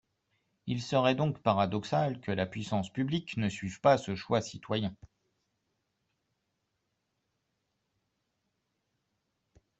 Il 0.65 0.81
serait 0.81 1.13
donc 1.13 1.43
paradoxal 1.43 2.19
que 2.21 2.31
la 2.31 2.47
puissance 2.47 2.89
publique 2.91 3.37
ne 3.37 3.49
suive 3.49 3.79
pas 3.81 3.99
ce 3.99 4.15
choix 4.15 4.41
citoyen. 4.41 4.95